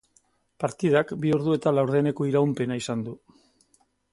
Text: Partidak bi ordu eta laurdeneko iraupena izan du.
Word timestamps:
Partidak 0.63 1.13
bi 1.25 1.33
ordu 1.37 1.53
eta 1.57 1.73
laurdeneko 1.81 2.27
iraupena 2.31 2.79
izan 2.81 3.05
du. 3.11 3.15